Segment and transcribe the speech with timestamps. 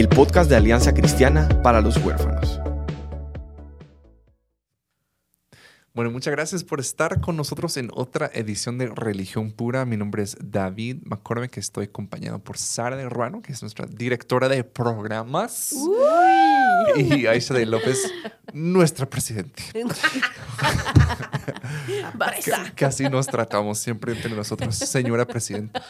[0.00, 2.59] el podcast de Alianza Cristiana para los Huérfanos.
[5.92, 9.84] Bueno, muchas gracias por estar con nosotros en otra edición de Religión Pura.
[9.84, 13.86] Mi nombre es David McCormick, que estoy acompañado por Sara de Ruano, que es nuestra
[13.86, 15.74] directora de programas.
[16.96, 17.98] Y Aisha de López,
[18.52, 19.60] nuestra presidenta.
[22.14, 22.72] Basta.
[22.76, 25.82] Casi nos tratamos siempre entre nosotros, señora presidenta.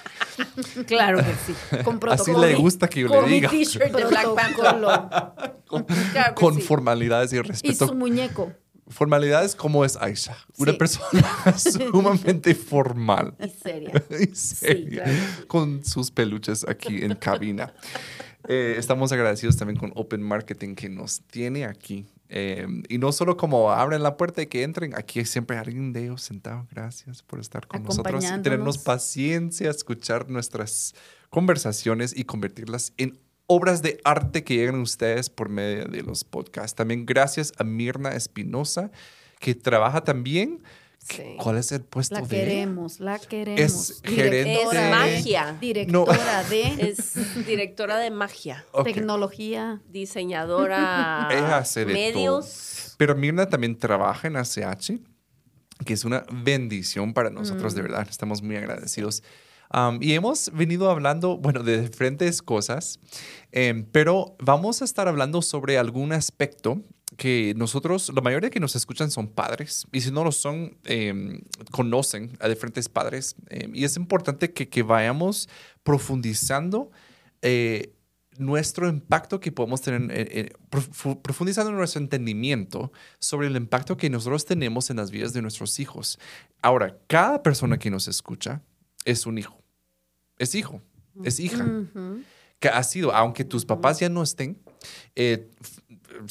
[0.87, 1.55] Claro que sí.
[1.85, 3.51] Con Así le gusta que yo Con le mi diga.
[3.51, 5.51] t-shirt de Black Panther.
[5.71, 6.63] Con, Claro con sí.
[6.63, 7.87] formalidades y Y respeto.
[7.87, 8.51] su muñeco.
[8.91, 10.79] Formalidades como es Aisha, una Sí.
[10.79, 11.23] persona
[11.59, 13.35] sumamente formal.
[13.43, 13.93] Y seria.
[14.21, 17.73] y seria, claro con sus peluches aquí en cabina.
[18.49, 22.07] Eh, estamos agradecidos también con Open Marketing que nos tiene aquí.
[22.31, 25.93] Eh, y no solo como abren la puerta y que entren, aquí hay siempre alguien
[25.93, 26.67] de ellos sentado.
[26.71, 30.95] Gracias por estar con nosotros y tenernos paciencia, escuchar nuestras
[31.29, 33.19] conversaciones y convertirlas en
[33.53, 36.77] obras de arte que llegan a ustedes por medio de los podcasts.
[36.77, 38.93] También gracias a Mirna Espinosa,
[39.41, 40.63] que trabaja también.
[40.99, 41.23] Sí.
[41.43, 43.61] ¿Cuál es el puesto La de queremos, la queremos.
[43.91, 44.63] Es gerente.
[44.63, 45.57] Es de- magia.
[45.61, 49.81] Directora de Es directora de magia, tecnología.
[49.89, 52.95] diseñadora, Ella hace de medios.
[52.99, 54.93] Pero Mirna también trabaja en ACH,
[55.87, 57.77] que es una bendición para nosotros, Mm.
[57.77, 58.07] de verdad.
[58.09, 59.23] Estamos muy agradecidos.
[59.73, 62.99] Um, y hemos venido hablando, bueno, de diferentes cosas,
[63.53, 66.83] em, pero vamos a estar hablando sobre algún aspecto
[67.17, 71.43] que nosotros, la mayoría que nos escuchan son padres, y si no lo son, em,
[71.71, 73.37] conocen a diferentes padres.
[73.49, 75.49] em, y es importante que, que vayamos
[75.83, 76.91] profundizando
[77.43, 77.95] eh,
[78.39, 84.09] nuestro impacto que podemos tener, eh, eh, profu- profundizando nuestro entendimiento sobre el impacto que
[84.11, 86.19] nosotros tenemos en las vidas de nuestros hijos.
[86.63, 88.63] Ahora, cada persona que nos escucha
[89.05, 89.60] es un hijo,
[90.41, 90.81] es hijo,
[91.25, 91.65] es hija,
[92.59, 94.59] que ha sido, aunque tus papás ya no estén,
[95.17, 95.49] eh,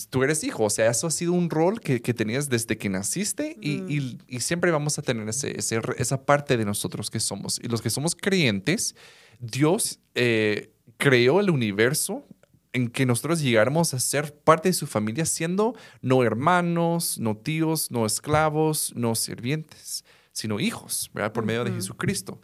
[0.10, 2.90] tú eres hijo, o sea, eso ha sido un rol que, que tenías desde que
[2.90, 7.20] naciste y, y- y siempre vamos a tener ese, ese- esa parte de nosotros que
[7.20, 7.60] somos.
[7.64, 8.96] Y los que somos creyentes,
[9.40, 12.26] Dios eh, creó el universo
[12.74, 17.90] en que nosotros llegáramos a ser parte de su familia siendo no hermanos, no tíos,
[17.90, 20.04] no esclavos, no sirvientes,
[20.40, 21.32] sino hijos, ¿verdad?
[21.34, 22.42] Por medio de Jesucristo.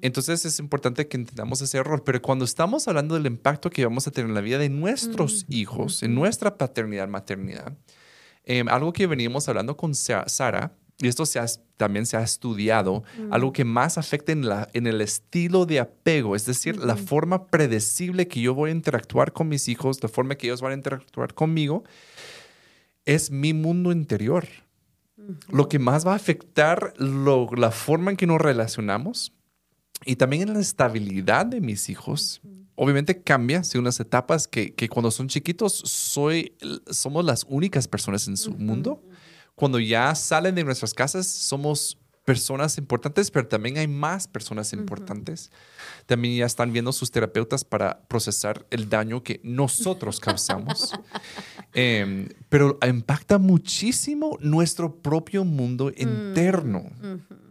[0.00, 4.06] Entonces es importante que entendamos ese error, pero cuando estamos hablando del impacto que vamos
[4.06, 7.76] a tener en la vida de nuestros hijos, en nuestra paternidad, maternidad,
[8.44, 12.22] eh, algo que veníamos hablando con Sa- Sara, y esto se ha- también se ha
[12.22, 16.96] estudiado, algo que más afecta en, la, en el estilo de apego, es decir, la
[16.96, 20.72] forma predecible que yo voy a interactuar con mis hijos, la forma que ellos van
[20.72, 21.82] a interactuar conmigo,
[23.04, 24.46] es mi mundo interior.
[25.50, 29.32] Lo que más va a afectar lo- la forma en que nos relacionamos
[30.04, 32.40] y también en la estabilidad de mis hijos.
[32.74, 36.56] Obviamente cambia, según las etapas que, que cuando son chiquitos soy,
[36.90, 39.02] somos las únicas personas en su mundo.
[39.54, 45.50] Cuando ya salen de nuestras casas somos personas importantes, pero también hay más personas importantes.
[46.06, 50.92] También ya están viendo sus terapeutas para procesar el daño que nosotros causamos.
[51.74, 56.90] Em, pero impacta muchísimo nuestro propio mundo interno.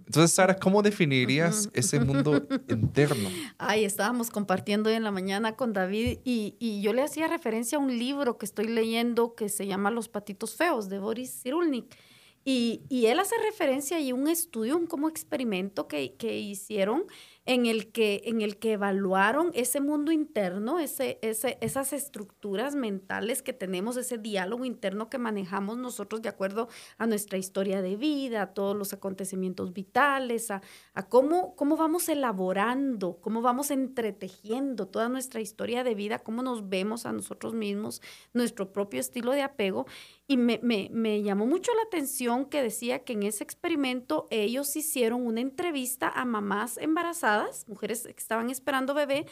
[0.05, 3.29] Entonces, Sara, ¿cómo definirías ese mundo interno?
[3.57, 7.79] Ay, estábamos compartiendo hoy en la mañana con David y, y yo le hacía referencia
[7.79, 11.97] a un libro que estoy leyendo que se llama Los patitos feos de Boris Cyrulnik.
[12.43, 17.05] Y, y él hace referencia y un estudio, un como experimento que, que hicieron
[17.45, 23.41] en el que, en el que evaluaron ese mundo interno, ese, ese, esas estructuras mentales
[23.41, 26.67] que tenemos, ese diálogo interno que manejamos nosotros de acuerdo
[26.99, 30.61] a nuestra historia de vida, a todos los acontecimientos vitales, a,
[30.93, 36.69] a cómo, cómo vamos elaborando, cómo vamos entretejiendo toda nuestra historia de vida, cómo nos
[36.69, 38.03] vemos a nosotros mismos,
[38.33, 39.87] nuestro propio estilo de apego.
[40.31, 44.73] Y me, me- me llamó mucho la atención que decía que en ese experimento ellos
[44.77, 49.25] hicieron una entrevista a mamás embarazadas, mujeres que estaban esperando bebé,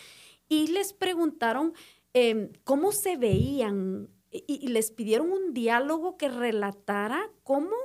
[0.50, 1.74] y les preguntaron
[2.14, 7.76] em, cómo se veían y, y les pidieron un diálogo que relatara cómo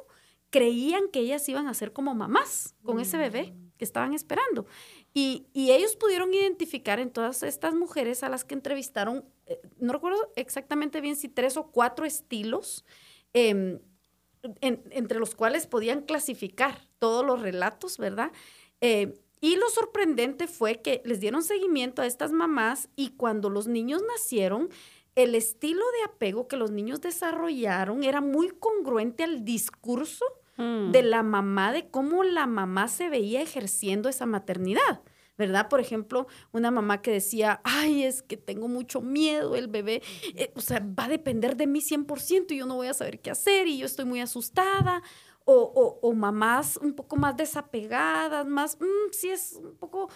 [0.51, 4.67] creían que ellas iban a ser como mamás con ese bebé que estaban esperando.
[5.13, 9.93] Y, y ellos pudieron identificar en todas estas mujeres a las que entrevistaron eh, no
[9.93, 12.85] recuerdo exactamente bien si tres o cuatro estilos,
[13.35, 13.79] em,
[14.61, 18.33] en- entre los cuales podían clasificar todos los relatos, ¿verdad?
[18.81, 23.67] Eh, y lo sorprendente fue que les dieron seguimiento a estas mamás y cuando los
[23.67, 24.71] niños nacieron,
[25.17, 30.25] el estilo de apego que los niños desarrollaron era muy congruente al discurso
[30.57, 30.93] Mm.
[30.93, 35.03] de la mamá, de cómo la mamá se veía ejerciendo esa maternidad.
[35.37, 35.69] ¿Verdad?
[35.69, 40.01] Por ejemplo, una mamá que decía, ay, es que tengo mucho miedo, el bebé,
[40.37, 43.21] eh, o sea, va a depender de mí 100% y yo no voy a saber
[43.21, 45.03] qué hacer y yo estoy muy asustada.
[45.47, 50.09] O, o- o mamás un poco más desapegadas, más, "Mm, sí es un poco,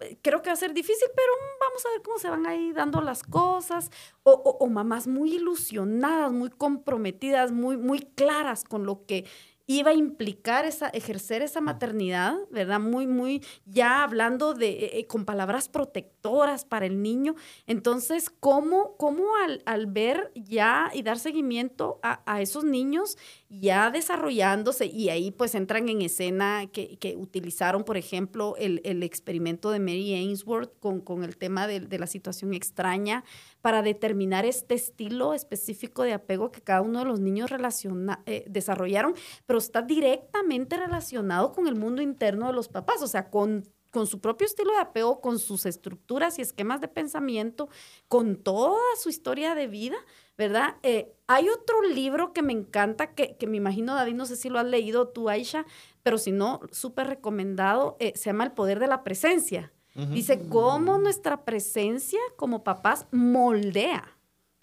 [0.00, 2.46] eh, creo que va a ser difícil, pero mm, vamos a ver cómo se van
[2.46, 3.90] ahí dando las cosas.
[4.24, 9.24] O, o- o mamás muy ilusionadas, muy comprometidas, muy, muy claras con lo que
[9.66, 12.80] iba a implicar esa, ejercer esa maternidad, ¿verdad?
[12.80, 17.34] Muy, muy, ya hablando de, eh, eh, con palabras protectoras para el niño.
[17.66, 23.16] Entonces, ¿cómo, cómo al, al ver ya y dar seguimiento a, a esos niños
[23.60, 29.02] ya desarrollándose y ahí pues entran en escena que, que utilizaron, por ejemplo, el, el
[29.02, 33.24] experimento de Mary Ainsworth con, con el tema de, de la situación extraña
[33.60, 38.44] para determinar este estilo específico de apego que cada uno de los niños relaciona- eh,
[38.48, 39.14] desarrollaron,
[39.44, 44.06] pero está directamente relacionado con el mundo interno de los papás, o sea, con, con
[44.06, 47.68] su propio estilo de apego, con sus estructuras y esquemas de pensamiento,
[48.08, 49.96] con toda su historia de vida,
[50.42, 50.76] ¿verdad?
[50.82, 54.48] Eh, hay otro libro que me encanta, que, que me imagino, David, no sé si
[54.48, 55.64] lo has leído tú, Aisha,
[56.02, 59.72] pero si no, súper recomendado, eh, se llama El Poder de la Presencia.
[59.94, 64.16] Dice cómo nuestra presencia como papás moldea,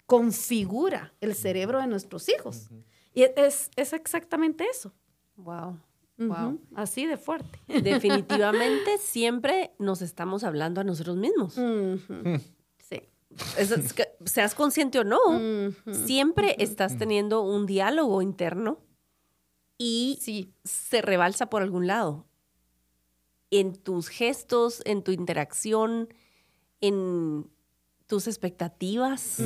[0.06, 2.68] configura el cerebro de nuestros hijos.
[3.14, 4.92] Y es, es exactamente eso.
[5.36, 5.78] Wow.
[6.18, 6.60] Wow.
[6.74, 7.60] Así de fuerte.
[7.68, 11.56] Definitivamente siempre nos estamos hablando a nosotros mismos.
[13.30, 13.44] Ujú.
[13.44, 13.54] Sí.
[13.58, 15.18] Es- es que, seas consciente o no,
[15.92, 18.80] siempre estás teniendo un diálogo interno
[19.78, 20.52] y Sí.
[20.64, 22.26] se rebalsa por algún lado.
[23.50, 26.12] En tus gestos, en tu interacción,
[26.80, 27.50] en
[28.06, 29.38] tus expectativas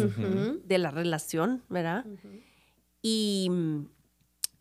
[0.64, 2.04] de la relación, ¿verdad?
[3.02, 3.86] Y mm,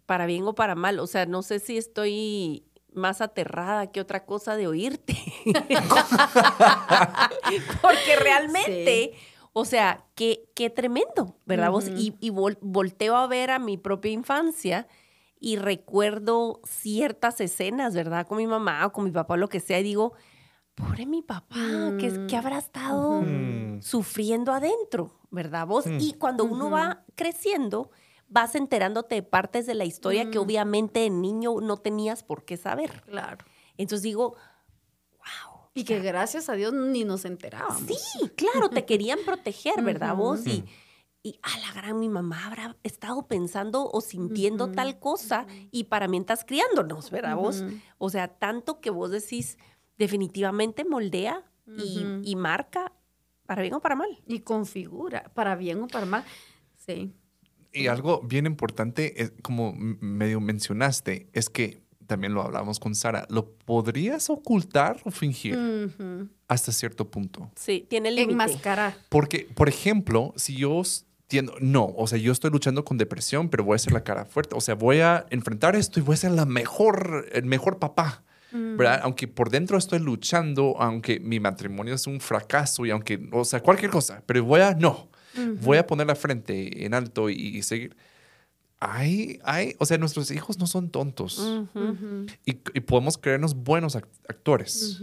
[0.06, 4.25] para bien o para mal, o sea, no sé si estoy más aterrada que otra
[4.25, 5.16] cosa de oírte.
[7.81, 9.13] Porque realmente,
[9.54, 11.72] o sea, qué, qué tremendo, ¿verdad?
[11.72, 11.86] vos?
[11.88, 11.95] Ujú.
[11.98, 14.88] Y, y vol- volteo a ver a mi propia infancia
[15.40, 18.25] y recuerdo ciertas escenas, ¿verdad?
[18.28, 20.13] Con mi mamá o con mi papá lo que sea, y digo,
[20.75, 21.57] pobre mi papá,
[22.00, 23.81] ¿qué, es- qué habrá estado Mm.
[23.81, 25.68] sufriendo adentro, ¿verdad?
[25.68, 25.98] Vos, Mm.
[26.00, 27.92] y cuando uno va creciendo,
[28.34, 30.42] vas enterándote de partes de la historia que Mm.
[30.42, 33.04] obviamente de niño no tenías por qué saber.
[33.06, 33.46] Claro.
[33.78, 34.36] Entonces digo,
[35.18, 35.62] wow.
[35.76, 37.84] Y que gracias a Dios ni nos enterábamos.
[37.88, 40.46] Sí, claro, te querían proteger, ¿verdad vos?
[40.48, 40.66] Y,
[41.22, 46.08] y a la gran mi mamá habrá estado pensando o sintiendo tal cosa y para
[46.08, 47.64] mientras criándonos, ¿verdad vos?
[47.98, 49.58] O sea, tanto que vos decís,
[49.98, 51.44] definitivamente moldea
[52.24, 52.92] y marca
[53.46, 54.10] para bien o para mal.
[54.26, 56.24] Y configura, para bien o para mal.
[56.78, 57.14] Sí.
[57.74, 62.96] Y algo bien importante, es, como m- medio mencionaste, es que también lo hablamos con
[62.96, 66.28] Sara, lo podrías ocultar o fingir Ujú.
[66.48, 67.50] hasta cierto punto.
[67.56, 68.60] Sí, tiene límite.
[69.10, 70.81] Porque, por ejemplo, si yo
[71.28, 74.25] tiendo, no, o sea, yo estoy luchando con depresión, pero voy a hacer la cara
[74.25, 77.80] fuerte, o sea, voy a enfrentar esto y voy a ser la mejor, el mejor
[77.80, 78.24] papá.
[78.56, 79.00] ¿verdad?
[79.01, 83.62] Aunque por dentro estoy luchando, aunque mi matrimonio es un fracaso y aunque, o sea,
[83.63, 85.10] cualquier cosa, pero voy a, no,
[85.62, 87.96] voy a poner la frente en alto y, y seguir.
[88.86, 91.42] Hay, hay, o sea, nuestros hijos no son tontos
[92.46, 95.02] y, y podemos creernos buenos act- actores.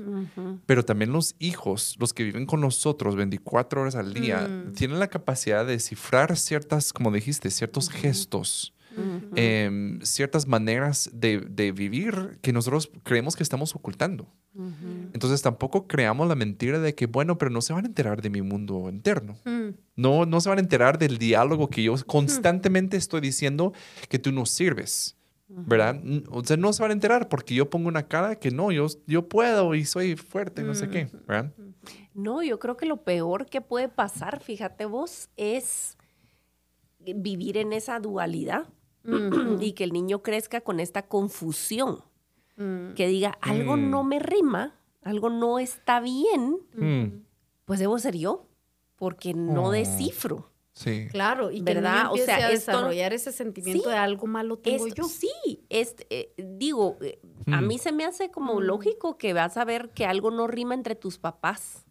[0.67, 4.73] Pero también los hijos, los que viven con nosotros 24 horas al día, Mm.
[4.75, 8.75] tienen la capacidad de descifrar ciertas, como dijiste, ciertos gestos,
[9.37, 14.29] Em, ciertas maneras de, de vivir que nosotros creemos que estamos ocultando.
[15.13, 18.31] Entonces tampoco creamos la mentira de que, bueno, pero no se van a enterar de
[18.31, 19.37] mi mundo interno.
[19.45, 19.71] Mm.
[19.97, 23.73] No, no se van a enterar del diálogo que yo constantemente estoy diciendo
[24.09, 25.17] que tú no sirves.
[25.53, 26.01] ¿Verdad?
[26.29, 28.87] O sea, no se van a enterar porque yo pongo una cara que no, yo,
[29.09, 31.11] yo puedo y soy fuerte, no sé qué.
[31.27, 31.53] ¿Verdad?
[32.15, 35.97] No, yo creo que lo peor que puede pasar, fíjate vos, es
[37.01, 38.69] vivir en esa dualidad
[39.61, 42.03] y que el niño crezca con esta confusión,
[42.57, 42.95] Mm.
[42.95, 43.91] que diga, algo Mm.
[43.91, 47.23] no me rima, algo no está bien, Mm,
[47.65, 48.47] pues debo ser yo,
[48.97, 49.71] porque no Oh.
[49.71, 50.47] descifro.
[50.73, 51.09] sí.
[51.11, 51.95] Claro, y que ¿Verdad?
[52.11, 52.13] ¿verdad?
[52.13, 53.91] O sea, a esto- desarrollar ese sentimiento Sí.
[53.91, 55.09] de algo malo tengo Esto- yo.
[55.09, 58.63] Sí, este, eh, digo, eh, a mí se me hace como Mm.
[58.63, 61.85] lógico que vas a ver que algo no rima entre tus papás.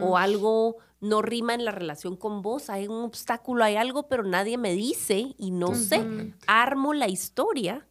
[0.00, 4.22] O algo no rima en la relación con vos, hay un obstáculo, hay algo, pero
[4.22, 6.32] nadie me dice y no sé.
[6.46, 7.86] Armo la historia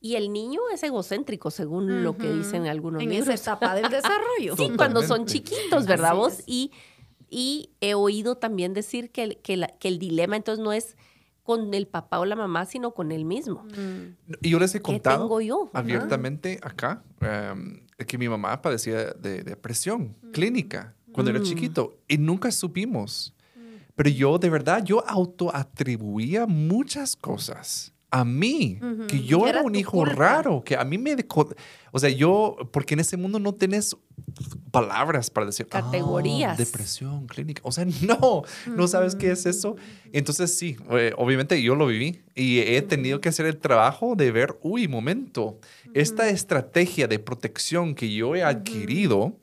[0.00, 3.28] y el niño es egocéntrico, según lo que dicen algunos en libros.
[3.28, 4.56] esa etapa del desarrollo.
[4.56, 6.42] sí, cuando son chiquitos, ¿verdad Así vos?
[6.46, 6.70] Y,
[7.28, 10.96] y he oído también decir que, el- que, la- que el dilema entonces no es
[11.42, 13.62] con el papá o la mamá, sino con él mismo.
[13.76, 14.34] Mm.
[14.42, 15.70] Y yo les he ¿Qué contado tengo yo?
[15.74, 21.44] Abiertamente acá em, que mi mamá padecía de depresión clínica cuando era Mm.
[21.44, 23.32] chiquito y nunca supimos.
[23.96, 29.06] Pero yo, de verdad, yo autoatribuía muchas cosas a mí, Ujú.
[29.08, 30.14] que yo era, Era un hijo culpa.
[30.14, 31.16] raro, que a mí me...
[31.92, 33.96] O sea, yo, porque en ese mundo no tenés
[34.70, 35.66] palabras para decir...
[35.70, 36.56] "Ah, Categorías.
[36.56, 37.62] depresión clínica.
[37.64, 39.76] O sea, no, no sabes qué es eso.
[40.12, 44.30] Entonces, sí, eh, obviamente yo lo viví y he tenido que hacer el trabajo de
[44.30, 45.58] ver, uy, momento,
[45.94, 49.36] esta estrategia de protección que yo he adquirido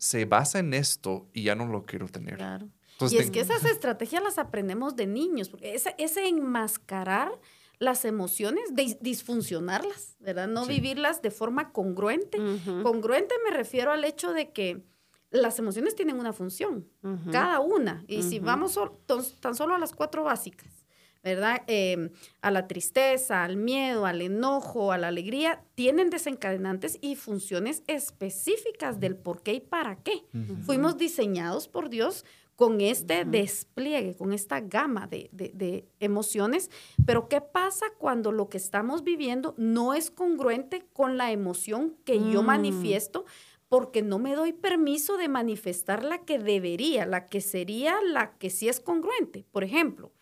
[0.00, 2.36] se basa en esto y ya no lo quiero tener.
[2.36, 2.68] Claro.
[2.92, 7.30] Entonces, y es ten- que esas estrategias las aprendemos de niños, porque ese, ese enmascarar
[7.78, 10.48] las emociones, dis- disfuncionarlas, ¿verdad?
[10.48, 10.72] No Sí.
[10.72, 12.38] vivirlas de forma congruente.
[12.82, 14.82] Congruente me refiero al hecho de que
[15.30, 16.88] las emociones tienen una función,
[17.30, 18.04] cada una.
[18.08, 20.79] Y si vamos ton- tan solo a las cuatro básicas,
[21.22, 21.62] ¿verdad?
[21.66, 22.10] Eh,
[22.40, 29.00] a la tristeza, al miedo, al enojo, a la alegría, tienen desencadenantes y funciones específicas
[29.00, 30.24] del por qué y para qué.
[30.64, 32.24] Fuimos diseñados por Dios
[32.56, 36.70] con este despliegue, con esta gama de, de- de emociones,
[37.06, 42.18] pero ¿qué pasa cuando lo que estamos viviendo no es congruente con la emoción que
[42.30, 42.46] yo Mm.
[42.46, 43.24] manifiesto?
[43.68, 48.50] Porque no me doy permiso de manifestar la que debería, la que sería la que
[48.50, 49.46] sí es congruente.
[49.52, 50.12] Por ejemplo,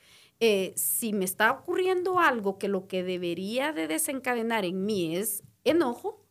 [0.40, 5.42] eh, si me está ocurriendo algo que lo que debería de desencadenar en mí es
[5.64, 6.24] enojo,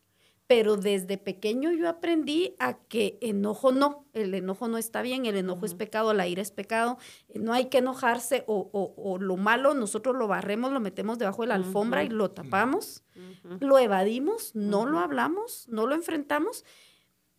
[0.46, 5.36] pero desde pequeño yo aprendí a que enojo no, el enojo no está bien, el
[5.36, 6.96] enojo es pecado, la ira es pecado,
[7.34, 11.42] no hay que enojarse o, o- o lo malo nosotros lo barremos, lo metemos debajo
[11.42, 13.02] de la alfombra y lo tapamos,
[13.60, 16.64] lo evadimos, no lo hablamos, no lo enfrentamos.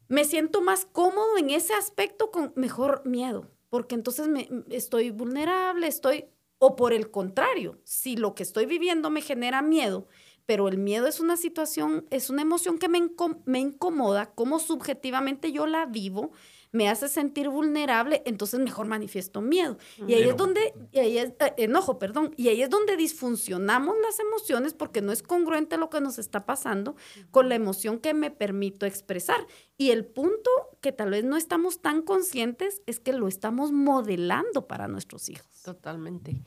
[0.08, 5.88] Me siento más cómodo en ese aspecto con mejor miedo, porque entonces me, estoy vulnerable,
[5.88, 6.26] estoy,
[6.60, 10.08] o por el contrario, si lo que estoy viviendo me genera miedo,
[10.46, 13.10] pero el miedo es una situación, es una emoción que me,
[13.46, 16.32] me incomoda, como subjetivamente yo la vivo,
[16.72, 19.78] me hace sentir vulnerable, entonces mejor manifiesto miedo.
[20.08, 23.96] Y ahí es donde, y ahí es, eh, enojo, perdón, y ahí es donde disfuncionamos
[24.04, 26.96] las emociones porque no es congruente lo que nos está pasando
[27.32, 29.48] con la emoción que me permito expresar.
[29.78, 30.50] Y el punto
[30.82, 35.64] que tal vez no estamos tan conscientes es que lo estamos modelando para nuestros hijos.
[35.64, 36.44] Totalmente.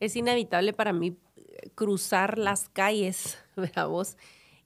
[0.00, 4.16] Es inevitable para mí eh, cruzar las calles, ¿verdad vos?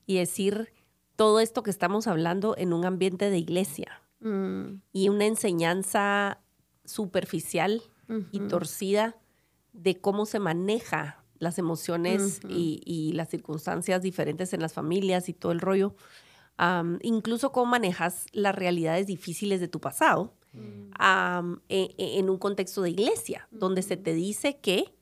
[0.05, 0.73] Y decir
[1.17, 6.39] todo esto que estamos hablando en un ambiente de iglesia Mm, y una enseñanza
[6.85, 7.81] superficial
[8.31, 9.15] y torcida
[9.73, 15.33] de cómo se maneja las emociones y, y las circunstancias diferentes en las familias y
[15.33, 15.95] todo el rollo.
[17.01, 20.33] Incluso cómo manejas las realidades difíciles de tu pasado
[20.99, 24.93] am, e- e- en un contexto de iglesia, donde se te dice que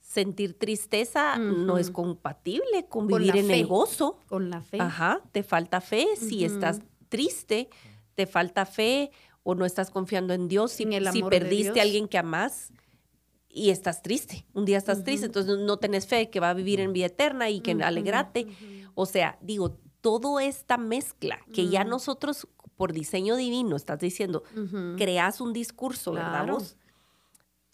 [0.00, 3.60] sentir tristeza no es compatible con Con vivir en fe.
[3.60, 4.20] el gozo.
[4.28, 4.78] Con la fe.
[4.80, 6.06] Ajá, te falta fe.
[6.16, 7.70] Si estás triste,
[8.14, 9.10] te falta fe
[9.42, 10.72] o no estás confiando en Dios.
[10.72, 12.72] Si, En el si amor de perdiste a alguien que amás
[13.48, 16.80] y estás triste, un día estás triste, entonces no tenés fe que va a vivir
[16.80, 18.46] en vida eterna y que Ujú, alegrate.
[18.46, 18.92] ujú.
[18.94, 24.42] O sea, digo, toda esta mezcla que ya nosotros por diseño divino, estás diciendo,
[24.96, 26.54] creas un discurso, ¿verdad Claro.
[26.54, 26.76] vos?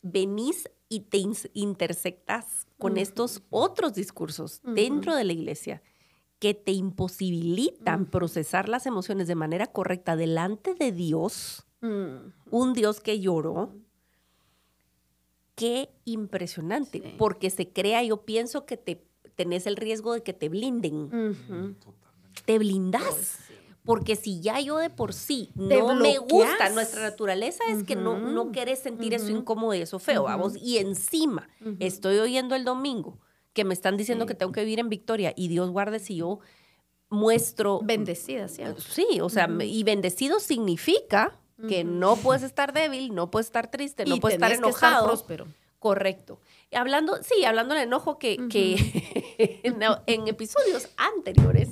[0.03, 1.19] Venís y te
[1.55, 5.83] intersectas con estos otros discursos dentro de la iglesia
[6.39, 8.11] que te imposibilitan Ujú.
[8.11, 13.73] procesar las emociones de manera correcta delante de Dios, Mm, un Dios que lloró.
[15.55, 17.15] Qué impresionante, Sí.
[17.19, 19.05] porque se crea, yo pienso que te
[19.37, 21.37] tenés el riesgo de que te blinden.
[22.45, 23.03] Te blindas.
[23.05, 23.55] Pues sí.
[23.85, 28.19] Porque si ya yo de por sí no me gusta, nuestra naturaleza es que no,
[28.19, 30.57] no sentir eso incómodo y eso feo, vamos.
[30.57, 33.19] Y encima estoy oyendo el domingo
[33.53, 34.29] que me están diciendo Sí.
[34.29, 36.41] que tengo que vivir en victoria y Dios guarde si yo
[37.11, 37.81] muestro...
[37.83, 38.81] Bendecida, ¿cierto?
[38.81, 41.39] Sí, o sea, y bendecido significa
[41.69, 44.69] que no puedes estar débil, no puedes estar triste, no Y puedes estar que estar
[44.69, 45.07] enojado.
[45.07, 45.49] próspero.
[45.81, 46.39] Correcto.
[46.73, 51.71] Hablando, sí, hablando del enojo que, que en, en episodios anteriores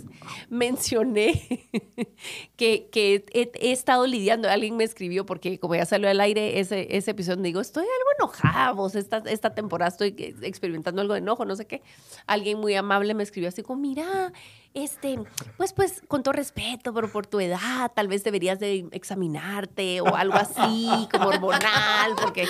[0.49, 1.69] mencioné
[2.57, 6.61] que, que he, he estado lidiando, alguien me escribió porque como ya salió al aire
[6.61, 11.19] ese, ese episodio, digo, estoy algo enojada, vos, esta, esta temporada estoy experimentando algo de
[11.19, 11.83] enojo, no sé qué.
[12.27, 14.33] Alguien muy amable me escribió así como, mira,
[14.73, 15.19] este,
[15.57, 20.17] pues, pues, con todo respeto, pero por tu edad, tal vez deberías de examinarte o
[20.17, 22.47] algo así, como hormonal, porque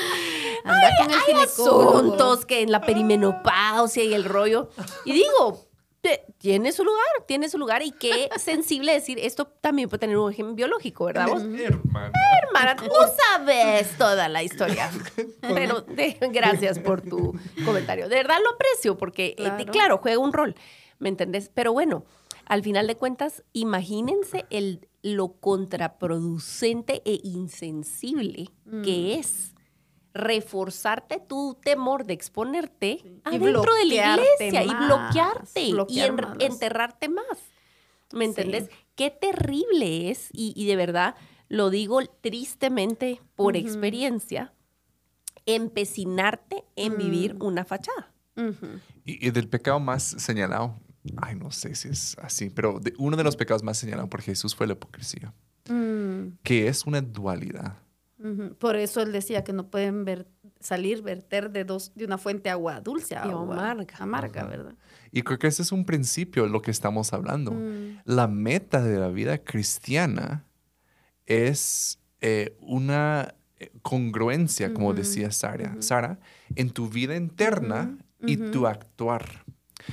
[0.67, 2.36] Anda con el ginecólogo.
[2.37, 4.71] Asuntos que en la perimenopausia y el rollo.
[5.05, 5.67] Y digo,
[6.39, 10.27] tiene su lugar, tiene su lugar y qué sensible decir, esto también puede tener un
[10.27, 11.27] origen biológico, ¿verdad?
[11.27, 12.13] Vos, Hermana.
[12.45, 12.91] hermana, tú
[13.35, 14.91] sabes toda la historia.
[15.41, 18.09] Pero de- gracias por tu comentario.
[18.09, 19.73] De verdad lo aprecio porque, eh, Claro.
[19.73, 20.55] claro, juega un rol,
[21.01, 21.51] ¿me entendés?
[21.53, 22.05] Pero bueno,
[22.45, 28.51] al final de cuentas, imagínense el, lo contraproducente e insensible
[28.85, 29.55] que es
[30.17, 36.15] reforzarte tu temor de exponerte Y adentro de la bloquearte iglesia y bloquearte y en-
[36.17, 37.27] más enterrarte más.
[38.13, 38.31] ¿Me Sí.
[38.31, 38.71] entendés?
[38.95, 41.15] Qué terrible es, y, y de verdad
[41.49, 44.53] lo digo tristemente por experiencia,
[45.45, 47.43] empecinarte en vivir Mm.
[47.43, 48.13] una fachada.
[49.05, 50.75] Y, y del pecado más señalado,
[51.19, 54.21] ay, no sé si es así, pero de- uno de los pecados más señalados por
[54.23, 55.33] Jesús fue la hipocresía,
[55.69, 57.79] Mm, que es una dualidad.
[58.59, 60.27] Por eso él decía que no pueden ver,
[60.61, 63.97] salir, verter de, dos, de una fuente agua dulce a agua amarga.
[63.99, 64.45] amarga.
[64.45, 64.75] ¿verdad?
[65.13, 67.53] Y creo que ese es un principio de lo que estamos hablando.
[67.53, 70.45] Mm, La meta de la vida cristiana
[71.27, 75.77] es eh, una eh, congruencia, como decía Sara.
[75.81, 76.19] Sara,
[76.55, 79.45] en tu vida interna y tu actuar.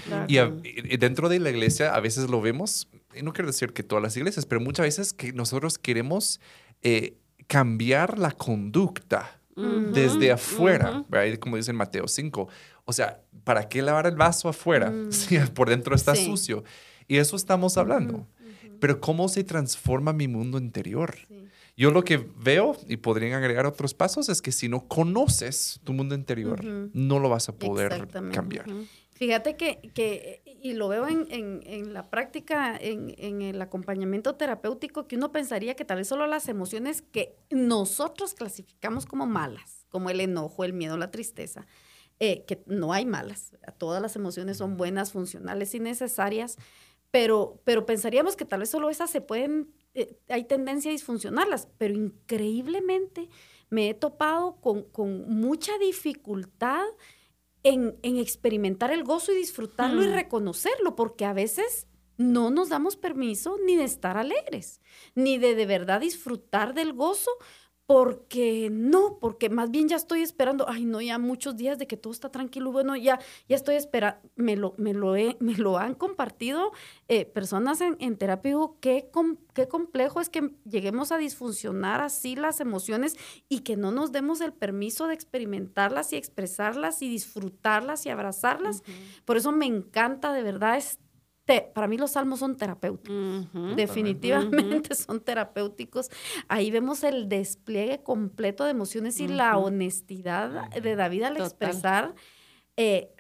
[0.06, 0.25] claro.
[0.28, 3.74] Y, a- y dentro de la iglesia a veces lo vemos, y no quiero decir
[3.74, 6.40] que todas las iglesias, pero muchas veces que nosotros queremos
[6.82, 11.04] eh, cambiar la conducta desde afuera,
[11.40, 12.48] como dice en Mateo 5.
[12.86, 15.12] O sea, ¿para qué lavar el vaso afuera Mm.
[15.12, 16.26] si por dentro está Sí.
[16.26, 16.64] sucio?
[17.08, 18.28] Y eso estamos hablando.
[18.80, 21.16] Pero ¿cómo se transforma mi mundo interior?
[21.28, 21.46] Sí.
[21.78, 25.94] Yo lo que veo, y podrían agregar otros pasos, es que si no conoces tu
[25.94, 28.66] mundo interior, no lo vas a poder cambiar.
[29.15, 34.36] Fíjate que, que- y lo veo en, en- en la práctica, en, en el acompañamiento
[34.36, 39.86] terapéutico, que uno pensaría que tal vez solo las emociones que nosotros clasificamos como malas,
[39.89, 41.67] como el enojo, el miedo, la tristeza,
[42.20, 46.58] eh, que no hay malas, todas las emociones son buenas, funcionales y necesarias,
[47.12, 51.67] pero, pero pensaríamos que tal vez solo esas se pueden, eh, hay tendencia a disfuncionarlas,
[51.78, 53.30] pero increíblemente
[53.69, 56.84] me he topado con, con mucha dificultad
[57.63, 60.13] en, en experimentar el gozo y disfrutarlo y Mm.
[60.13, 64.82] reconocerlo, porque a veces no nos damos permiso ni de estar alegres,
[65.15, 67.32] ni de de verdad disfrutar del gozo,
[67.86, 71.98] porque no, porque más bien ya estoy esperando, ay no, ya muchos días de que
[71.98, 73.19] todo está tranquilo, bueno, ya,
[73.50, 76.72] ya estoy esperando, me lo, me lo, he- me lo han compartido
[77.10, 82.00] eh, personas en, en terapia, digo, qué, com- qué complejo es que lleguemos a disfuncionar
[82.02, 83.17] así las emociones
[83.50, 88.82] y que no nos demos el permiso de experimentarlas y expresarlas y disfrutarlas y abrazarlas.
[89.26, 91.00] Por eso me encanta, de verdad, es
[91.45, 93.15] te- para mí los salmos son terapéuticos.
[93.75, 96.10] Definitivamente son terapéuticos.
[96.47, 101.47] Ahí vemos el despliegue completo de emociones y la honestidad de David al Total.
[101.47, 102.15] expresar
[102.77, 103.13] eh,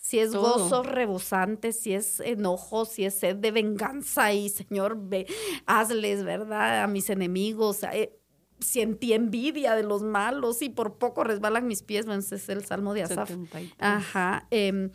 [0.00, 0.58] si es Todo.
[0.58, 5.26] gozo rebosante, si es enojo, si es sed de venganza y Señor, ve,
[5.66, 6.82] hazles, ¿verdad?
[6.82, 7.82] A mis enemigos.
[7.84, 8.18] eh,
[8.60, 12.06] sentí envidia de los malos y por poco resbalan mis pies.
[12.06, 13.28] Bueno, ese es el salmo de Asaf.
[13.30, 13.72] 73.
[13.80, 14.90] Ajá, em,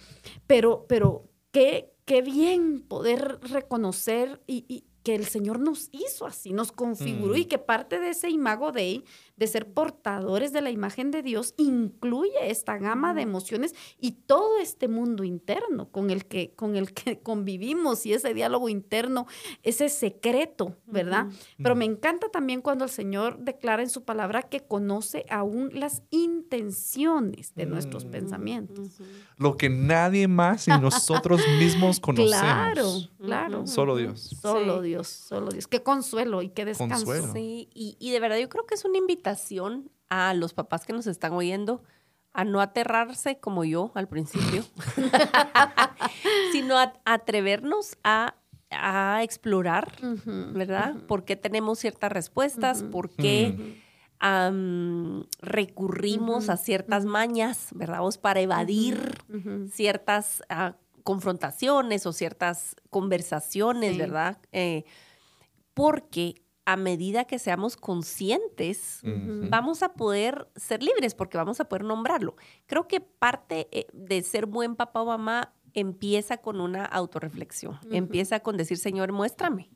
[0.45, 6.51] pero, pero qué, qué bien poder reconocer y, y que el Señor nos hizo así,
[6.53, 7.37] nos configuró Mm.
[7.37, 9.03] y que parte de ese imago Dei,
[9.37, 14.57] de ser portadores de la imagen de Dios, incluye esta gama de emociones y todo
[14.59, 19.27] este mundo interno con el que, con el que convivimos y ese diálogo interno,
[19.63, 21.27] ese secreto, ¿verdad?
[21.61, 26.01] Pero me encanta también cuando el Señor declara en su palabra que conoce aún las
[26.09, 28.09] intenciones de nuestros Mm.
[28.11, 28.89] pensamientos.
[29.37, 32.39] Lo que nadie más y nosotros mismos conocemos.
[32.41, 33.67] Claro, claro.
[33.67, 34.35] Solo Dios.
[34.41, 34.87] Solo Sí.
[34.87, 35.67] Dios, solo Dios.
[35.67, 37.05] Qué consuelo y qué descanso.
[37.05, 37.33] Consuelo.
[37.33, 39.26] Sí, y, y de verdad yo creo que es una invitación
[40.09, 41.83] a los papás que nos están oyendo
[42.33, 44.63] a no aterrarse como yo al principio,
[46.51, 48.35] sino a, atrevernos a,
[48.69, 49.91] a explorar,
[50.53, 50.95] ¿verdad?
[51.07, 52.83] ¿Por qué tenemos ciertas respuestas?
[52.83, 53.81] ¿Por qué
[55.41, 57.99] recurrimos a ciertas mañas, ¿verdad?
[58.01, 59.17] Vos para evadir
[59.71, 63.97] ciertas ah, confrontaciones o ciertas conversaciones, Sí.
[63.99, 64.37] ¿verdad?
[64.51, 64.85] Eh,
[65.73, 68.99] porque a medida que seamos conscientes,
[69.49, 72.35] vamos a poder ser libres porque vamos a poder nombrarlo.
[72.65, 78.41] Creo que parte eh, de ser buen papá o mamá empieza con una autorreflexión, empieza
[78.41, 79.69] con decir, Señor, muéstrame,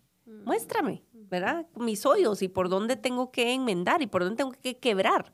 [0.44, 1.66] muéstrame, ¿verdad?
[1.78, 5.32] Mis hoyos y por dónde tengo que enmendar y por dónde tengo que quebrar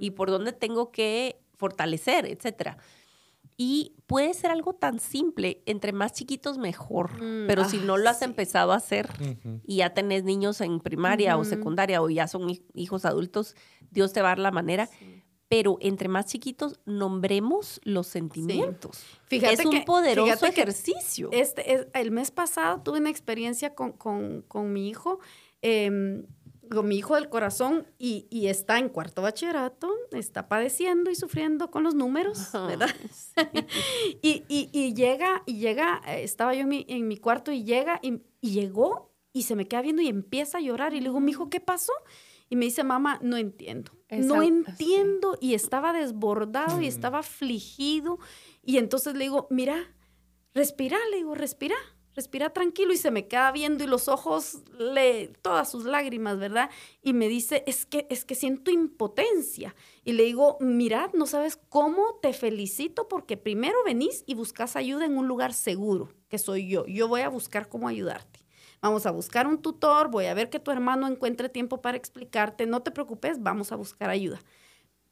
[0.00, 2.76] y por dónde tengo que fortalecer, etcétera.
[3.60, 7.96] Y puede ser algo tan simple, entre más chiquitos mejor, Mm, pero si ah, no
[7.96, 8.24] lo has sí.
[8.24, 9.08] empezado a hacer
[9.66, 13.56] y ya tenés niños en primaria o secundaria o ya son hij- hijos adultos,
[13.90, 14.88] Dios te va a dar la manera.
[15.48, 19.02] Pero entre más chiquitos, nombremos los sentimientos.
[19.26, 21.28] Fíjate es un que- poderoso fíjate que ejercicio.
[21.32, 25.18] Este, es- el mes pasado tuve una experiencia con, con- con mi hijo,
[25.62, 26.26] em,
[26.68, 31.70] con mi hijo del corazón, y, y está en cuarto bachillerato, está padeciendo y sufriendo
[31.70, 32.90] con los números, ¿verdad?
[34.22, 37.64] y, y- y llega, y llega, eh, estaba yo en mi, en mi cuarto y
[37.64, 40.94] llega, y, llegó, y se me queda viendo y empieza a llorar.
[40.94, 41.92] Y le digo, mi hijo, ¿qué pasó?
[42.50, 43.92] Y me dice, mamá, no entiendo.
[44.26, 45.36] No entiendo.
[45.40, 48.18] Y estaba desbordado y estaba afligido.
[48.62, 49.94] Y entonces le digo, mira,
[50.54, 51.76] respira, le digo, respira,
[52.18, 52.92] respira tranquilo.
[52.92, 56.68] Y se me queda viendo y los ojos, le, todas sus lágrimas, ¿verdad?
[57.00, 59.76] Y me dice, es que, es que siento impotencia.
[60.04, 65.04] Y le digo, mira, no sabes cómo te felicito porque primero venís y buscas ayuda
[65.04, 66.84] en un lugar seguro, que soy yo.
[66.86, 68.40] Yo voy a buscar cómo ayudarte.
[68.80, 72.66] Vamos a buscar un tutor, voy a ver que tu hermano encuentre tiempo para explicarte.
[72.66, 74.40] No te preocupes, vamos a buscar ayuda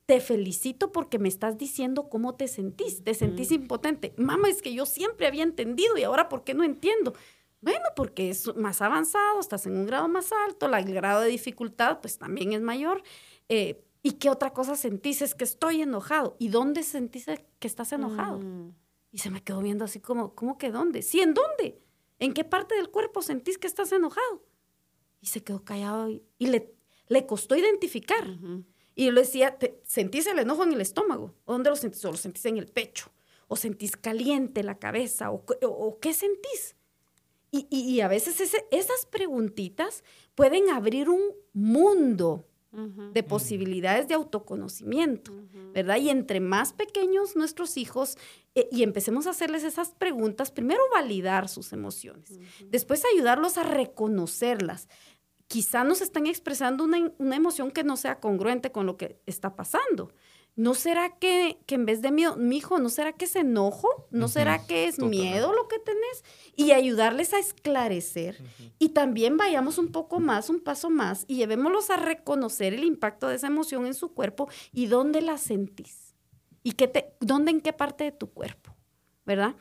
[0.06, 3.02] te felicito porque me estás diciendo cómo te sentís.
[3.02, 4.14] Te sentís impotente.
[4.16, 7.12] Mamá, es que yo siempre había entendido y ahora ¿por qué no entiendo?
[7.60, 11.28] Bueno, porque es más avanzado, estás en un grado más alto, la- el grado de
[11.28, 13.02] dificultad pues también es mayor.
[13.48, 15.20] Eh, ¿Y qué otra cosa sentís?
[15.22, 16.36] Es que estoy enojado.
[16.38, 17.26] ¿Y dónde sentís
[17.58, 18.38] que estás enojado?
[18.38, 18.72] Mm.
[19.10, 21.02] Y se me quedó viendo así como, ¿cómo que dónde?
[21.02, 21.80] Sí, ¿en dónde?
[22.20, 24.44] ¿En qué parte del cuerpo sentís que estás enojado?
[25.20, 26.72] Y se quedó callado y, y le,
[27.08, 28.24] le costó identificar.
[28.96, 31.34] Y yo le decía, ¿te, ¿sentís el enojo en el estómago?
[31.44, 32.04] ¿O dónde lo sentís?
[32.04, 33.12] ¿O lo sentís en el pecho?
[33.46, 35.30] ¿O sentís caliente la cabeza?
[35.30, 36.74] ¿O, qué- o- o qué sentís?
[37.52, 40.02] Y, y- y a veces ese- esas preguntitas
[40.34, 41.20] pueden abrir un
[41.52, 42.48] mundo
[43.14, 45.32] de posibilidades de autoconocimiento,
[45.72, 45.96] ¿verdad?
[45.98, 48.18] Y entre más pequeños nuestros hijos
[48.54, 52.38] eh, y empecemos a hacerles esas preguntas, primero validar sus emociones,
[52.70, 54.88] después ayudarlos a reconocerlas.
[55.48, 59.56] Quizá nos están expresando una, una emoción que no sea congruente con lo que está
[59.56, 60.12] pasando.
[60.56, 64.08] ¿No será que, que en vez de miedo, mi hijo, ¿no será que es enojo?
[64.10, 65.30] ¿No será que es totalmente.
[65.30, 66.24] miedo lo que tenés?
[66.56, 68.42] Y ayudarles a esclarecer.
[68.78, 73.28] Y también vayamos un poco más, un paso más, y llevémoslos a reconocer el impacto
[73.28, 76.14] de esa emoción en su cuerpo y dónde la sentís.
[76.62, 78.74] Y qué te, dónde, en qué parte de tu cuerpo,
[79.26, 79.56] ¿verdad?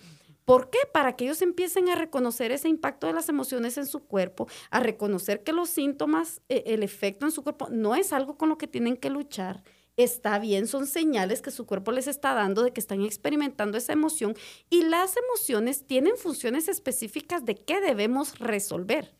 [0.45, 0.77] ¿Por qué?
[0.93, 4.79] Para que ellos empiecen a reconocer ese impacto de las emociones en su cuerpo, a
[4.79, 8.57] reconocer que los síntomas, eh, el efecto en su cuerpo, no es algo con lo
[8.57, 9.63] que tienen que luchar.
[9.97, 13.93] Está bien, son señales que su cuerpo les está dando de que están experimentando esa
[13.93, 14.35] emoción
[14.69, 19.15] y las emociones tienen funciones específicas de qué debemos resolver.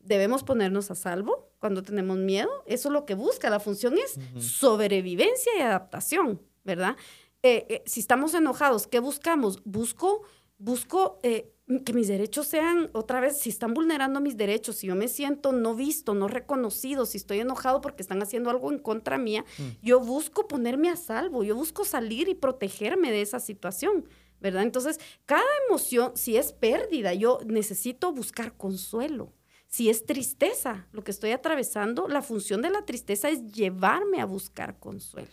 [0.00, 2.50] Debemos ponernos a salvo cuando tenemos miedo.
[2.66, 3.50] Eso es lo que busca.
[3.50, 6.96] La función es sobrevivencia y adaptación, ¿verdad?
[7.42, 9.60] Eh, eh, si estamos enojados, ¿qué buscamos?
[9.64, 10.22] Busco,
[10.58, 11.52] busco eh,
[11.84, 15.52] que mis derechos sean, otra vez, si están vulnerando mis derechos, si yo me siento
[15.52, 19.44] no visto, no reconocido, si estoy enojado porque están haciendo algo en contra mía,
[19.82, 24.08] yo busco ponerme a salvo, yo busco salir y protegerme de esa situación.
[24.38, 24.64] ¿Verdad?
[24.64, 29.32] Entonces, cada emoción, si es pérdida, yo necesito buscar consuelo.
[29.76, 34.24] Si es tristeza lo que estoy atravesando, la función de la tristeza es llevarme a
[34.24, 35.28] buscar consuelo.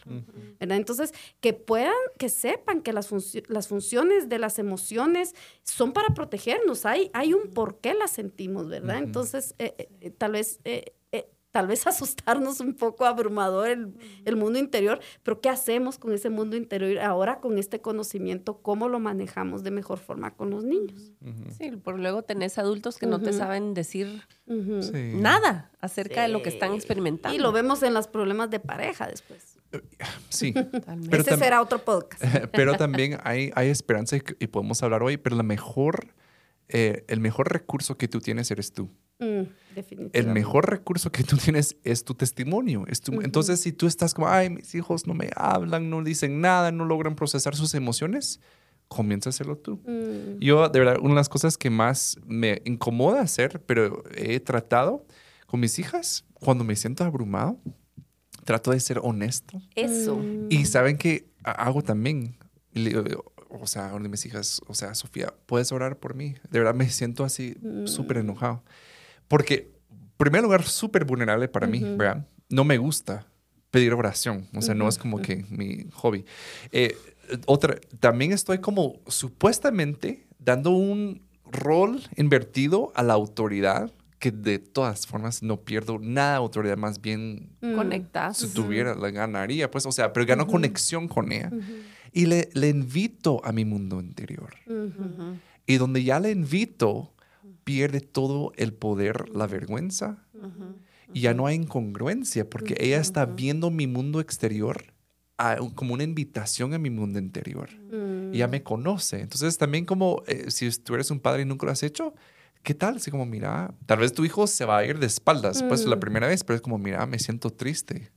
[0.60, 0.76] ¿verdad?
[0.76, 3.10] Entonces, que puedan, que sepan que las,
[3.48, 6.86] las funciones de las emociones son para protegernos.
[6.86, 8.98] Hay, hay un por qué las sentimos, ¿verdad?
[8.98, 10.60] Entonces, eh, eh, eh, tal vez...
[10.66, 10.96] eh,
[11.54, 13.94] Tal vez asustarnos un poco abrumador el,
[14.26, 18.58] el mundo interior, pero ¿qué hacemos con ese mundo interior ahora con este conocimiento?
[18.62, 21.14] ¿Cómo lo manejamos de mejor forma con los niños?
[21.58, 24.24] Sí, por luego tenés adultos que no te saben decir.
[24.48, 25.14] Sí.
[25.16, 26.56] nada acerca de lo que Sí.
[26.56, 27.38] están experimentando.
[27.38, 29.56] Y lo vemos en los problemas de pareja después.
[30.30, 30.54] Sí.
[30.54, 31.10] Totalmente.
[31.10, 32.22] Pero Ese será otro podcast.
[32.52, 36.08] pero también hay, hay esperanza y, y podemos hablar hoy, pero la mejor,
[36.68, 38.90] eh, el mejor recurso que tú tienes eres tú.
[39.24, 40.10] Mm.
[40.14, 42.86] El mejor recurso que tú tienes es tu testimonio.
[42.88, 43.22] Es tu- Ujú.
[43.22, 46.86] Entonces, si tú estás como, ay, mis hijos no me hablan, no dicen nada, no
[46.86, 48.40] logran procesar sus emociones,
[48.88, 49.82] comienza a hacerlo tú.
[49.88, 54.40] Mm, Yo, de verdad, una de las cosas que más me incomoda hacer, pero he
[54.40, 55.08] tratado
[55.48, 57.58] con mis hijas, cuando me siento abrumado,
[58.44, 59.60] trato de ser honesto.
[59.76, 60.22] Eso.
[60.50, 62.38] Y saben que hago también,
[63.50, 66.36] o sea, una de mis hijas, o sea, Sofía, ¿puedes orar por mí?
[66.52, 67.86] De verdad me siento así Mm.
[67.88, 68.64] súper enojado.
[69.28, 71.98] Porque, en primer lugar, súper vulnerable para mí, Ujú.
[71.98, 72.28] ¿verdad?
[72.50, 73.28] No me gusta
[73.72, 76.26] pedir oración, o sea, no es como que mi hobby.
[76.72, 76.96] Eh,
[77.48, 85.06] otra, también estoy como supuestamente dando un rol invertido a la autoridad, que de todas
[85.08, 88.38] formas no pierdo nada de autoridad, más bien mm, Conectas.
[88.38, 90.54] si tuviera, la ganaría, pues, o sea, pero gano Ujú.
[90.54, 91.52] conexión con ella.
[92.12, 94.54] y le, le invito a mi mundo interior.
[95.66, 97.13] Y donde ya le invito,
[97.64, 100.28] pierde todo el poder, la vergüenza.
[101.14, 104.94] Y ya no hay incongruencia porque ella está viendo mi mundo exterior
[105.38, 107.70] a- como una invitación a mi mundo interior.
[108.32, 109.22] Y ya me conoce.
[109.22, 112.16] Entonces también como eh, si tú eres un padre y nunca lo has hecho,
[112.64, 112.96] ¿qué tal?
[112.98, 116.00] Así como, mira, tal vez tu hijo se va a ir de espaldas, pues la
[116.00, 118.12] primera vez, pero es como, mira, me siento triste.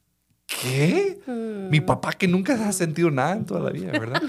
[0.46, 1.18] ¿Qué?
[1.26, 4.22] Mi papá que nunca ha sentido nada en toda la vida, ¿verdad?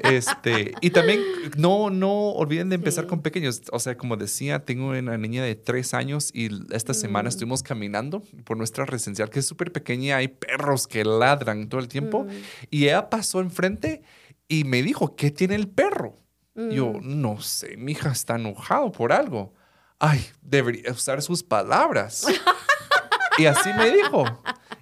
[0.00, 1.20] este, y también
[1.56, 3.08] no, no olviden de empezar Sí.
[3.08, 3.62] con pequeños.
[3.70, 8.22] O sea, como decía, tengo una niña de tres años y esta semana estuvimos caminando
[8.44, 10.16] por nuestra residencial que es súper pequeña.
[10.16, 12.26] Hay perros que ladran todo el tiempo.
[12.70, 14.02] Y ella pasó enfrente
[14.48, 16.18] y me dijo, ¿qué tiene el perro?
[16.56, 19.52] Yo, no sé, mi hija está enojado por algo.
[19.98, 22.26] Ay, debería usar sus palabras.
[23.38, 24.24] y así me dijo.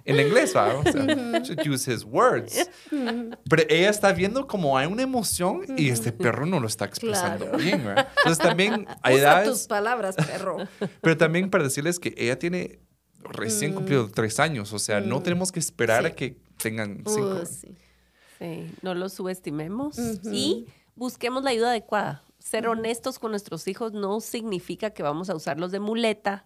[0.05, 0.75] En inglés, ¿va?
[0.77, 1.01] O sea,
[1.41, 2.69] should use his words.
[2.89, 7.45] Pero ella está viendo como hay una emoción y este perro no lo está expresando
[7.45, 7.57] Claro.
[7.57, 8.07] bien, ¿verdad?
[8.17, 10.57] Entonces también hay Usa edades, tus palabras, perro.
[11.01, 12.79] pero también para decirles que ella tiene
[13.23, 17.43] recién cumplido tres años, o sea, no tenemos que esperar a que tengan cinco.
[17.45, 17.75] Sí.
[18.37, 19.97] Sí, no lo subestimemos
[20.31, 22.21] y busquemos la ayuda adecuada.
[22.37, 26.45] Ser honestos con nuestros hijos no significa que vamos a usarlos de muleta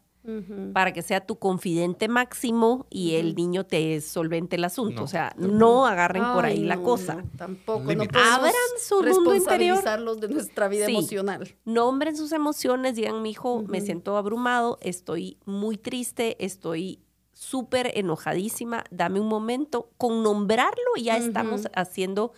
[0.74, 4.98] Para que sea tu confidente máximo y el niño te solvente el asunto.
[4.98, 5.04] No.
[5.04, 7.16] O sea, no agarren por ahí la no, cosa.
[7.16, 7.82] no, tampoco.
[7.94, 9.78] No Abran su mundo interior.
[9.78, 10.92] responsabilizarlos de nuestra vida Sí.
[10.92, 11.56] emocional.
[11.66, 17.02] Nombren sus emociones, digan, mi hijo, me siento abrumado, estoy muy triste, estoy
[17.32, 19.90] súper enojadísima, dame un momento.
[19.98, 22.34] Con nombrarlo ya estamos haciendo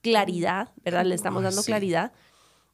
[0.00, 1.04] claridad, ¿verdad?
[1.04, 1.66] Le estamos dando sí.
[1.66, 2.12] claridad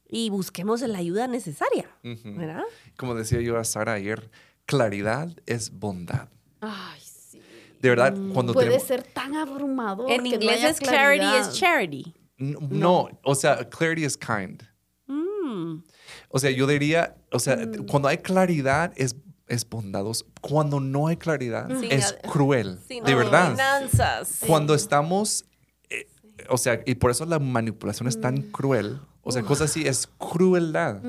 [0.07, 1.89] y busquemos la ayuda necesaria.
[2.03, 2.63] ¿verdad?
[2.97, 4.29] Como decía yo a Sara ayer,
[4.75, 6.29] claridad es bondad.
[6.61, 7.41] Ay, sí.
[7.81, 8.87] De verdad, cuando Puede tenemos...
[8.87, 10.09] ser tan abrumador.
[10.11, 11.49] En que no inglés haya es clarity claridad.
[11.49, 12.13] es charity.
[12.37, 14.63] No, no, o sea, clarity is kind.
[15.07, 15.83] Mm.
[16.29, 17.85] O sea, yo diría, o sea, Mm.
[17.87, 19.15] cuando hay claridad es,
[19.47, 20.25] es bondadoso.
[20.39, 22.79] Cuando no hay claridad Sin es cruel.
[22.87, 23.47] Sin de verdad.
[23.47, 24.39] adivinanzas.
[24.47, 25.43] Cuando estamos,
[25.89, 26.07] eh,
[26.49, 28.51] o sea, y por eso la manipulación es tan Mm.
[28.51, 28.99] cruel.
[29.23, 31.01] O sea, cosas así es crueldad.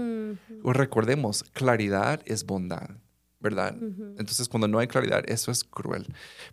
[0.64, 2.90] O Recordemos, claridad es bondad,
[3.42, 3.74] ¿verdad?
[4.18, 6.06] Entonces, cuando no hay claridad, eso es cruel.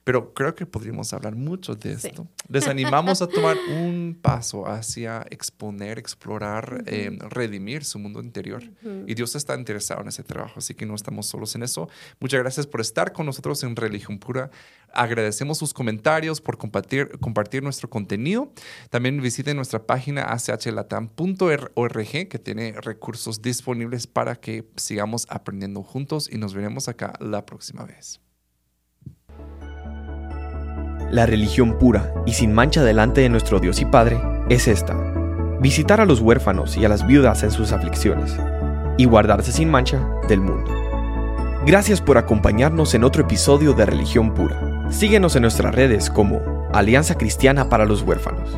[0.04, 2.08] Pero creo que podríamos hablar mucho de Sí.
[2.08, 2.28] esto.
[2.50, 8.64] Les animamos a tomar un paso hacia exponer, explorar, eh, redimir su mundo interior.
[9.08, 11.88] Y Dios está interesado en ese trabajo, así que no estamos solos en eso.
[12.20, 14.50] Muchas gracias por estar con nosotros en Religión Pura.
[14.94, 18.52] Agradecemos sus comentarios, por compartir, compartir nuestro contenido.
[18.90, 26.38] También visiten nuestra página achlatam.org que tiene recursos disponibles para que sigamos aprendiendo juntos y
[26.38, 28.22] nos veremos acá la próxima vez.
[31.12, 34.96] La religión pura y sin mancha delante de nuestro Dios y Padre es esta.
[35.60, 38.36] Visitar a los huérfanos y a las viudas en sus aflicciones
[38.98, 40.89] y guardarse sin mancha del mundo.
[41.66, 44.90] Gracias por acompañarnos en otro episodio de Religión Pura.
[44.90, 46.42] Síguenos en nuestras redes como
[46.74, 48.58] Alianza Cristiana para los Huérfanos.